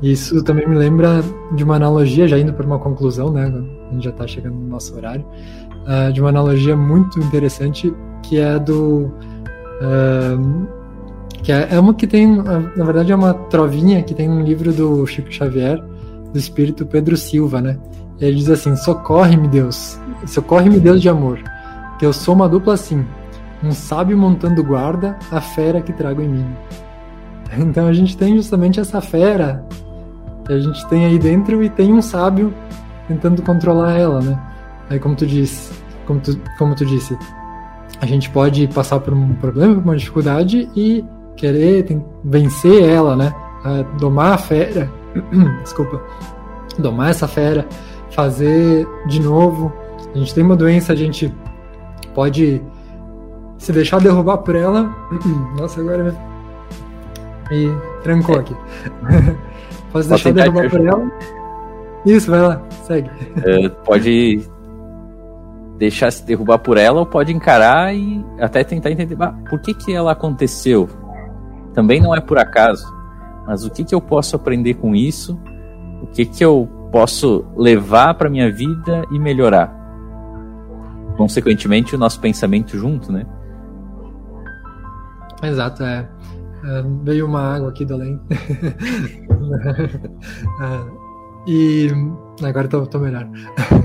[0.01, 1.23] Isso também me lembra
[1.55, 3.51] de uma analogia, já indo para uma conclusão, né?
[3.89, 7.93] A gente já está chegando no nosso horário, uh, de uma analogia muito interessante
[8.23, 9.11] que é do.
[11.43, 14.73] Que é, é uma que tem, na verdade, é uma trovinha que tem um livro
[14.73, 15.81] do Chico Xavier,
[16.33, 17.77] do espírito Pedro Silva, né?
[18.19, 21.39] Ele diz assim: Socorre-me, Deus, socorre-me, Deus de amor
[21.97, 23.05] que eu sou uma dupla assim,
[23.63, 26.55] um sábio montando guarda, a fera que trago em mim.
[27.57, 29.65] Então a gente tem justamente essa fera
[30.45, 32.53] que a gente tem aí dentro e tem um sábio
[33.07, 34.39] tentando controlar ela, né?
[34.89, 35.73] Aí como tu disse,
[36.05, 37.17] como tu, como tu disse,
[38.01, 41.03] a gente pode passar por um problema, por uma dificuldade e
[41.35, 41.85] querer
[42.23, 43.33] vencer ela, né?
[43.99, 44.89] domar a fera,
[45.61, 46.01] desculpa,
[46.77, 47.67] domar essa fera,
[48.11, 49.73] fazer de novo.
[50.13, 51.33] A gente tem uma doença, a gente
[52.13, 52.61] pode
[53.57, 54.93] se deixar derrubar por ela.
[55.59, 56.15] Nossa, agora
[57.49, 57.71] me
[58.03, 58.55] trancou aqui.
[59.91, 61.11] pode se deixar derrubar por ela.
[62.05, 63.09] Isso, vai lá, segue.
[63.37, 64.41] Uh, pode
[65.77, 69.73] deixar se derrubar por ela ou pode encarar e até tentar entender ah, por que,
[69.73, 70.89] que ela aconteceu.
[71.73, 72.85] Também não é por acaso,
[73.45, 75.39] mas o que, que eu posso aprender com isso?
[76.01, 79.77] O que, que eu posso levar para minha vida e melhorar?
[81.17, 83.25] consequentemente, o nosso pensamento junto, né?
[85.43, 86.07] Exato, é.
[86.63, 88.21] é veio uma água aqui do além.
[90.61, 90.85] é,
[91.47, 91.89] e
[92.43, 93.27] agora tô, tô melhor.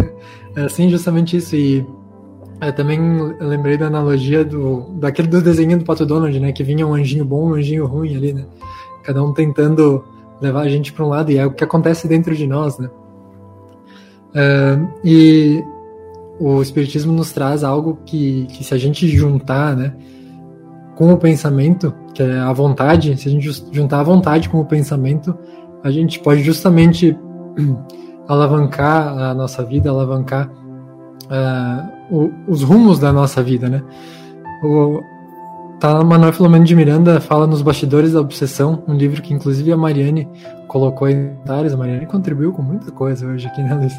[0.57, 1.57] é assim, justamente isso.
[1.57, 1.87] E
[2.61, 3.01] é, também
[3.41, 6.53] lembrei da analogia do daquele do desenho do Pato Donald, né?
[6.53, 8.45] Que vinha um anjinho bom, um anjinho ruim ali, né?
[9.03, 10.05] Cada um tentando
[10.41, 12.91] levar a gente para um lado e é o que acontece dentro de nós, né?
[14.35, 15.63] Uh, e
[16.41, 19.95] o Espiritismo nos traz algo que, que se a gente juntar, né,
[20.97, 24.65] com o pensamento, que é a vontade, se a gente juntar a vontade com o
[24.65, 25.37] pensamento,
[25.85, 27.17] a gente pode justamente
[28.29, 30.51] alavancar a nossa vida, alavancar
[31.25, 33.83] uh, o, os rumos da nossa vida, né?
[34.63, 35.01] O,
[35.81, 39.77] tá, Manuel Filomeno de Miranda fala nos Bastidores da Obsessão, um livro que inclusive a
[39.77, 40.29] Mariane
[40.69, 41.73] colocou em comentários.
[41.73, 43.93] A Mariane contribuiu com muita coisa hoje aqui, né, Luiz?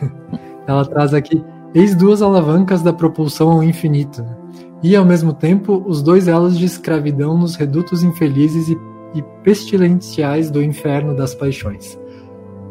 [0.66, 4.36] Ela traz aqui: eis duas alavancas da propulsão ao infinito, né?
[4.82, 8.76] e ao mesmo tempo os dois elos de escravidão nos redutos infelizes e,
[9.14, 11.98] e pestilenciais do inferno das paixões.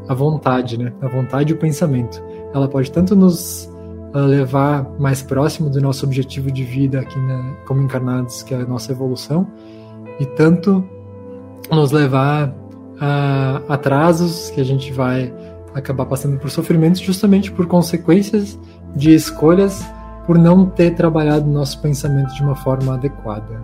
[0.08, 0.94] A vontade, né?
[1.02, 2.22] A vontade e o pensamento.
[2.54, 3.72] Ela pode tanto nos
[4.13, 8.66] levar mais próximo do nosso objetivo de vida aqui na, como encarnados, que é a
[8.66, 9.48] nossa evolução,
[10.20, 10.84] e tanto
[11.72, 12.54] nos levar
[13.00, 15.34] a atrasos que a gente vai
[15.74, 18.60] acabar passando por sofrimentos justamente por consequências
[18.96, 19.84] de escolhas
[20.28, 23.62] por não ter trabalhado nosso pensamento de uma forma adequada.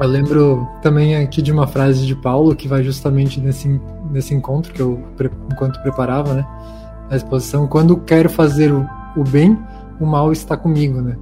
[0.00, 4.72] Eu lembro também aqui de uma frase de Paulo que vai justamente nesse, nesse encontro
[4.72, 5.02] que eu
[5.50, 6.46] enquanto preparava, né?
[7.10, 9.58] a exposição, quando quero fazer o, o bem,
[10.00, 11.16] o mal está comigo, né?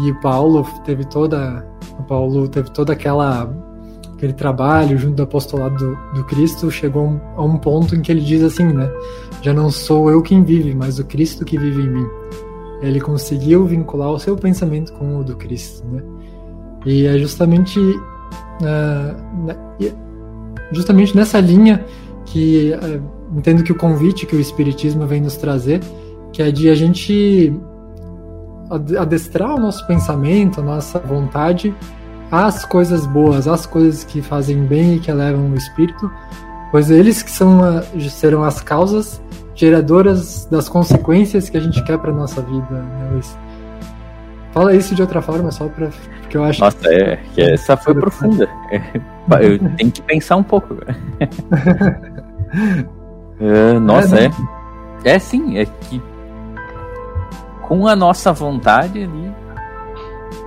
[0.00, 1.64] E o Paulo teve toda,
[1.98, 3.48] o Paulo teve toda aquela
[4.14, 8.20] aquele trabalho junto do apostolado do, do Cristo, chegou a um ponto em que ele
[8.20, 8.90] diz assim, né?
[9.42, 12.06] Já não sou eu quem vive, mas o Cristo que vive em mim.
[12.80, 16.02] Ele conseguiu vincular o seu pensamento com o do Cristo, né?
[16.86, 19.16] E é justamente uh,
[20.72, 21.84] justamente nessa linha
[22.26, 25.80] que uh, entendo que o convite que o Espiritismo vem nos trazer,
[26.32, 27.52] que é de a gente
[28.98, 31.74] adestrar o nosso pensamento, a nossa vontade
[32.30, 36.10] às coisas boas, às coisas que fazem bem e que elevam o espírito,
[36.70, 39.22] pois eles que são a, serão as causas
[39.54, 43.36] geradoras das consequências que a gente quer para nossa vida, né, Luiz?
[44.52, 45.90] Fala isso de outra forma, só para
[46.22, 46.60] porque eu acho.
[46.60, 46.88] Nossa, que...
[46.88, 48.48] é, que essa foi profunda.
[49.40, 50.74] Eu tenho que pensar um pouco.
[53.40, 54.30] Uh, nossa, é, é.
[55.14, 56.02] É sim, é que
[57.62, 59.34] com a nossa vontade ali,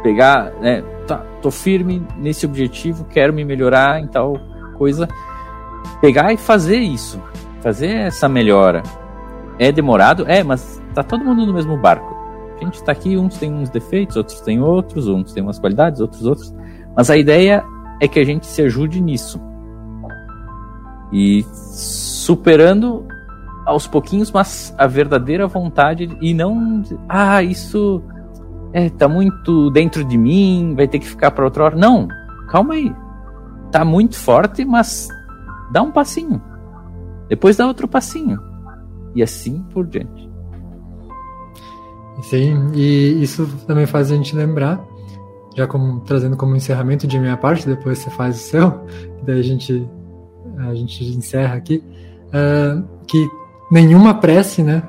[0.04, 4.40] pegar, né, tá, tô firme nesse objetivo, quero me melhorar em tal
[4.78, 5.08] coisa,
[6.00, 7.22] pegar e fazer isso,
[7.62, 8.84] fazer essa melhora.
[9.60, 10.26] É demorado?
[10.28, 12.16] É, mas tá todo mundo no mesmo barco.
[12.60, 16.00] A gente tá aqui, uns têm uns defeitos, outros têm outros, uns têm umas qualidades,
[16.00, 16.54] outros outros.
[16.96, 17.64] Mas a ideia
[18.00, 19.40] é que a gente se ajude nisso.
[21.12, 23.06] E superando
[23.66, 28.02] aos pouquinhos, mas a verdadeira vontade e não, ah, isso
[28.74, 31.76] é, tá muito dentro de mim, vai ter que ficar para outra hora.
[31.76, 32.08] Não,
[32.50, 32.94] calma aí.
[33.72, 35.10] Tá muito forte, mas
[35.72, 36.42] dá um passinho.
[37.28, 38.40] Depois dá outro passinho.
[39.16, 40.28] E assim por diante.
[42.24, 44.84] Sim, e isso também faz a gente lembrar,
[45.58, 48.82] já como trazendo como encerramento de minha parte, depois você faz o seu,
[49.26, 49.90] daí a gente
[50.60, 51.84] a gente encerra aqui
[52.28, 53.28] uh, que
[53.72, 54.84] nenhuma prece, né,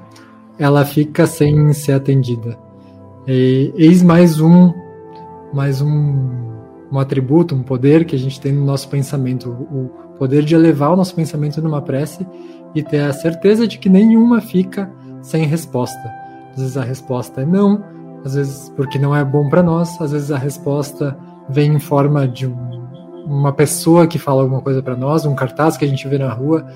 [0.59, 2.59] ela fica sem ser atendida.
[3.27, 4.73] E, eis mais um,
[5.53, 6.19] mais um,
[6.93, 10.93] um atributo, um poder que a gente tem no nosso pensamento, o poder de elevar
[10.93, 12.27] o nosso pensamento numa prece
[12.75, 14.91] e ter a certeza de que nenhuma fica
[15.23, 16.11] sem resposta.
[16.53, 17.83] Às vezes a resposta é não,
[18.25, 21.17] às vezes porque não é bom para nós, às vezes a resposta
[21.49, 22.47] vem em forma de
[23.27, 26.33] uma pessoa que fala alguma coisa para nós, um cartaz que a gente vê na
[26.33, 26.67] rua,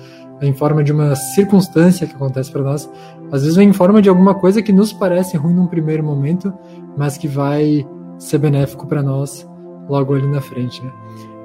[0.41, 2.89] em forma de uma circunstância que acontece para nós,
[3.31, 6.53] às vezes vem em forma de alguma coisa que nos parece ruim num primeiro momento,
[6.97, 9.47] mas que vai ser benéfico para nós
[9.89, 10.91] logo ali na frente, né?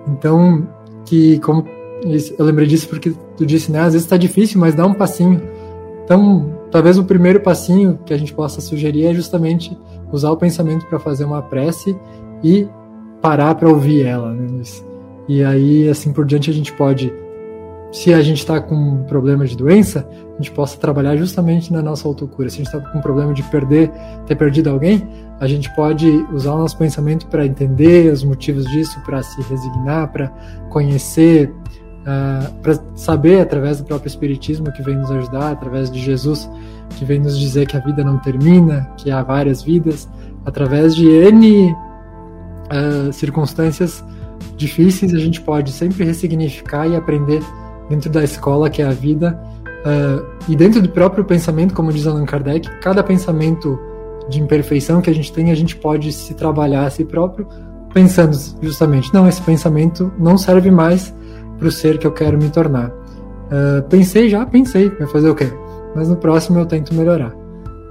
[0.07, 0.67] Então,
[1.05, 1.65] que como
[2.39, 3.81] eu lembrei disso porque tu disse, né?
[3.81, 5.41] Às vezes está difícil, mas dá um passinho.
[6.05, 9.77] Então, talvez o primeiro passinho que a gente possa sugerir é justamente
[10.13, 11.97] usar o pensamento para fazer uma prece
[12.43, 12.69] e
[13.21, 14.63] parar para ouvir ela, né?
[15.29, 17.13] E aí, assim por diante, a gente pode
[17.91, 21.81] se a gente está com um problema de doença, a gente possa trabalhar justamente na
[21.81, 22.49] nossa autocura.
[22.51, 23.91] Se a gente está com um problema de perder,
[24.27, 25.09] ter perdido alguém,
[25.41, 30.13] a gente pode usar o nosso pensamento para entender os motivos disso, para se resignar,
[30.13, 30.29] para
[30.69, 31.53] conhecer,
[32.11, 36.49] ah, para saber através do próprio Espiritismo que vem nos ajudar, através de Jesus
[36.97, 40.09] que vem nos dizer que a vida não termina, que há várias vidas,
[40.47, 44.03] através de N uh, circunstâncias
[44.57, 47.43] difíceis, a gente pode sempre ressignificar e aprender
[47.91, 49.39] dentro da escola, que é a vida,
[49.85, 53.79] uh, e dentro do próprio pensamento, como diz Allan Kardec, cada pensamento
[54.31, 57.47] de imperfeição que a gente tem, a gente pode se trabalhar a si próprio,
[57.93, 61.15] pensando justamente, não, esse pensamento não serve mais
[61.59, 62.89] para o ser que eu quero me tornar.
[62.91, 65.51] Uh, pensei já, pensei, vai fazer o quê?
[65.95, 67.33] Mas no próximo eu tento melhorar.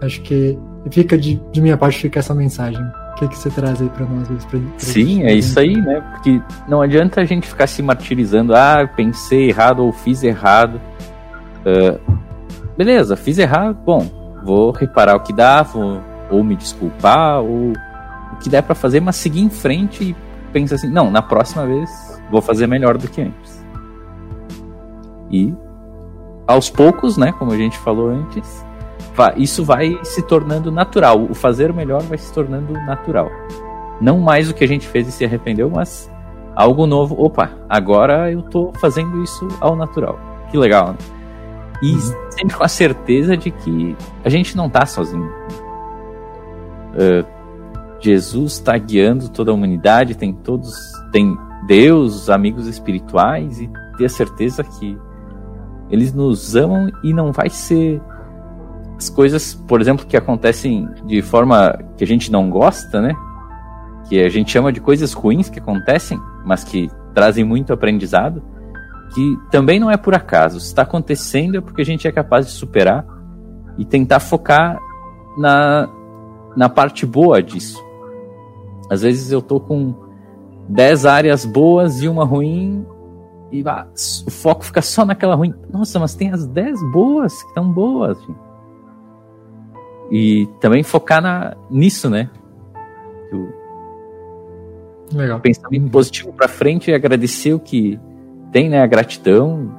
[0.01, 0.57] Acho que
[0.91, 2.81] fica de, de minha parte fica essa mensagem
[3.17, 4.27] que, que você traz aí para nós?
[4.45, 6.01] Pra, pra Sim, é isso aí, né?
[6.11, 10.79] Porque não adianta a gente ficar se martirizando, ah, pensei errado ou fiz errado.
[11.65, 11.99] Uh,
[12.77, 14.07] beleza, fiz errado, bom,
[14.43, 17.71] vou reparar o que dá, vou ou me desculpar, ou
[18.33, 20.15] o que der para fazer, mas seguir em frente e
[20.51, 21.89] pensar assim, não, na próxima vez
[22.29, 23.56] vou fazer melhor do que antes.
[25.29, 25.53] E
[26.47, 28.65] aos poucos, né, como a gente falou antes,
[29.35, 31.21] isso vai se tornando natural.
[31.29, 33.29] O fazer melhor vai se tornando natural.
[33.99, 36.11] Não mais o que a gente fez e se arrependeu, mas
[36.55, 37.15] algo novo.
[37.19, 40.19] Opa, agora eu tô fazendo isso ao natural.
[40.49, 40.97] Que legal, né?
[41.81, 41.99] E uhum.
[42.31, 45.31] sempre com a certeza de que a gente não tá sozinho.
[46.93, 47.25] Uh,
[47.99, 50.73] Jesus está guiando toda a humanidade, tem todos,
[51.11, 54.97] tem Deus, amigos espirituais e ter a certeza que
[55.89, 58.01] eles nos amam e não vai ser
[58.97, 63.13] as coisas, por exemplo, que acontecem de forma que a gente não gosta, né?
[64.09, 68.41] Que a gente chama de coisas ruins que acontecem, mas que trazem muito aprendizado,
[69.13, 70.59] que também não é por acaso.
[70.59, 73.05] Se está acontecendo é porque a gente é capaz de superar
[73.77, 74.79] e tentar focar
[75.37, 75.87] na,
[76.55, 77.79] na parte boa disso.
[78.89, 79.93] Às vezes eu tô com
[80.69, 82.85] 10 áreas boas e uma ruim
[83.51, 83.87] e ah,
[84.25, 85.53] o foco fica só naquela ruim.
[85.71, 88.19] Nossa, mas tem as 10 boas que estão boas.
[88.21, 88.47] Gente.
[90.11, 92.29] E também focar na, nisso, né?
[93.31, 95.39] O Legal.
[95.39, 97.99] Pensamento positivo para frente e agradecer o que
[98.51, 98.81] tem, né?
[98.81, 99.71] A gratidão.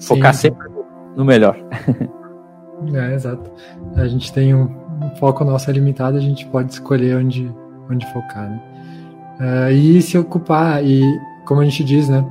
[0.00, 0.48] Focar Sim.
[0.48, 0.68] sempre
[1.16, 1.56] no melhor.
[2.94, 3.50] É, exato.
[3.94, 4.62] A gente tem um,
[5.02, 7.54] um foco nosso é limitado, a gente pode escolher onde,
[7.90, 8.62] onde focar, né?
[9.38, 11.02] Uh, e se ocupar, e
[11.50, 12.24] como a gente diz, né?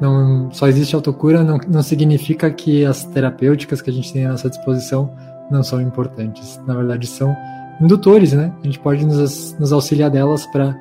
[0.00, 4.30] Não, só existe autocura, não, não significa que as terapêuticas que a gente tem à
[4.30, 5.12] nossa disposição
[5.48, 6.60] não são importantes.
[6.66, 7.36] Na verdade, são
[7.80, 8.52] indutores, né?
[8.60, 10.74] A gente pode nos, nos auxiliar delas para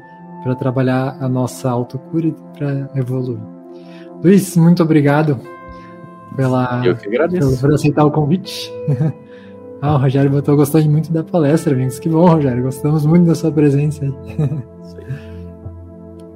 [0.58, 3.38] trabalhar a nossa autocura e para evoluir.
[4.24, 5.39] Luiz, muito obrigado
[6.36, 6.82] pela.
[6.82, 8.74] Pelo, por aceitar o convite.
[9.84, 12.00] ah, o Rogério botou, gostou muito da palestra, amigos.
[12.00, 12.64] Que bom, Rogério.
[12.64, 14.12] Gostamos muito da sua presença aí.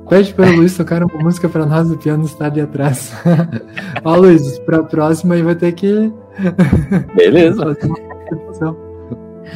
[0.09, 3.13] Pede para o Luiz tocar uma música para nós, o piano está ali atrás.
[4.03, 6.11] Ó, Luiz, para a próxima aí vai ter que.
[7.15, 7.75] Beleza.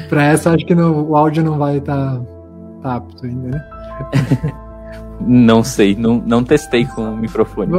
[0.07, 2.21] Para essa, acho que no, o áudio não vai estar tá,
[2.81, 3.65] tá apto ainda, né?
[5.23, 7.71] Não sei, não, não testei com o microfone.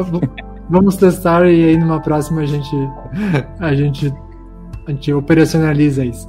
[0.70, 2.76] Vamos testar e aí numa próxima a gente
[3.58, 4.14] a gente,
[4.86, 6.28] a gente operacionaliza isso.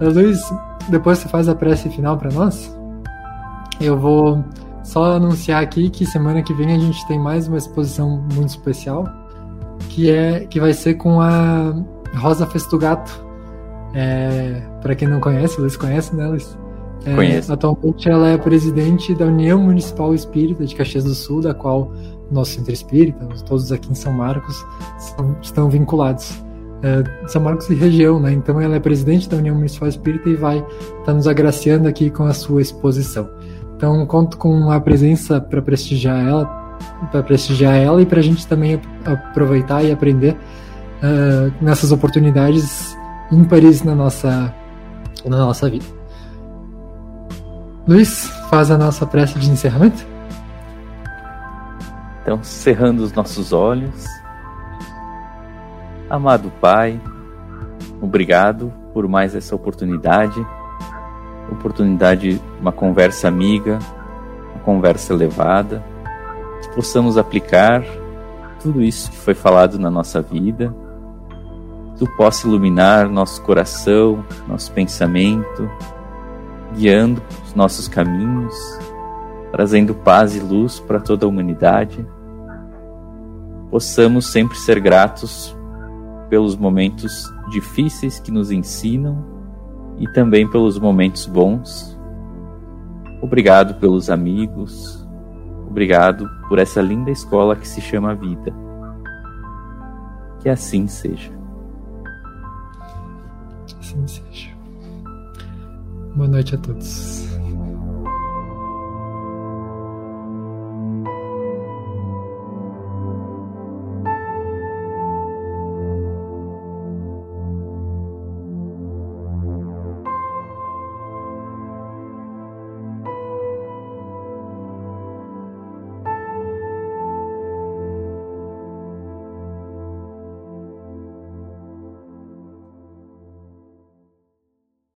[0.00, 0.40] Luiz,
[0.90, 2.78] depois você faz a prece final para nós?
[3.80, 4.44] Eu vou
[4.84, 9.08] só anunciar aqui que semana que vem a gente tem mais uma exposição muito especial,
[9.88, 11.74] que é que vai ser com a
[12.14, 13.24] Rosa Festugato.
[13.94, 16.56] É, para quem não conhece, Luiz conhece, né, Luiz?
[17.06, 17.52] É, Conheço.
[17.52, 21.92] Atualmente ela é presidente da União Municipal Espírita de Caxias do Sul, da qual
[22.30, 24.64] nosso centro espírita, todos aqui em São Marcos,
[24.98, 26.42] são, estão vinculados.
[26.82, 28.32] É, São Marcos e região, né?
[28.32, 32.10] Então ela é presidente da União Municipal Espírita e vai estar tá nos agraciando aqui
[32.10, 33.28] com a sua exposição.
[33.76, 36.46] Então conto com a presença para prestigiar ela,
[37.10, 42.96] para prestigiar ela e para a gente também aproveitar e aprender uh, nessas oportunidades
[43.30, 44.54] ímpares na nossa
[45.24, 45.84] na nossa vida.
[47.86, 50.06] Luiz, faz a nossa prece de encerramento.
[52.22, 54.06] Então, cerrando os nossos olhos,
[56.08, 56.98] amado Pai,
[58.00, 60.44] obrigado por mais essa oportunidade
[61.50, 63.78] oportunidade, uma conversa amiga,
[64.54, 65.84] uma conversa elevada,
[66.62, 67.84] que possamos aplicar
[68.60, 70.74] tudo isso que foi falado na nossa vida,
[71.98, 75.70] tu possa iluminar nosso coração, nosso pensamento,
[76.74, 78.54] guiando os nossos caminhos,
[79.52, 82.06] trazendo paz e luz para toda a humanidade.
[83.70, 85.56] Possamos sempre ser gratos
[86.28, 89.33] pelos momentos difíceis que nos ensinam
[89.98, 91.98] e também pelos momentos bons.
[93.22, 95.06] Obrigado pelos amigos.
[95.68, 98.52] Obrigado por essa linda escola que se chama vida.
[100.40, 101.32] Que assim seja.
[103.66, 104.50] Que assim seja.
[106.14, 107.26] Boa noite a todos.